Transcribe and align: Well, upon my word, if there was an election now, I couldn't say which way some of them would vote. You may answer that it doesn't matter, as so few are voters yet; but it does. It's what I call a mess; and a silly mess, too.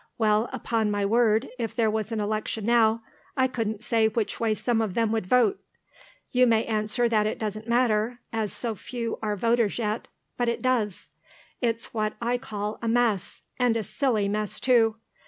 Well, 0.17 0.49
upon 0.51 0.89
my 0.89 1.05
word, 1.05 1.47
if 1.59 1.75
there 1.75 1.91
was 1.91 2.11
an 2.11 2.19
election 2.19 2.65
now, 2.65 3.03
I 3.37 3.45
couldn't 3.47 3.83
say 3.83 4.07
which 4.07 4.39
way 4.39 4.55
some 4.55 4.81
of 4.81 4.95
them 4.95 5.11
would 5.11 5.27
vote. 5.27 5.59
You 6.31 6.47
may 6.47 6.65
answer 6.65 7.07
that 7.07 7.27
it 7.27 7.37
doesn't 7.37 7.67
matter, 7.67 8.17
as 8.33 8.51
so 8.51 8.73
few 8.73 9.19
are 9.21 9.35
voters 9.35 9.77
yet; 9.77 10.07
but 10.37 10.49
it 10.49 10.63
does. 10.63 11.09
It's 11.61 11.93
what 11.93 12.13
I 12.19 12.39
call 12.39 12.79
a 12.81 12.87
mess; 12.87 13.43
and 13.59 13.77
a 13.77 13.83
silly 13.83 14.27
mess, 14.27 14.59
too. 14.59 14.95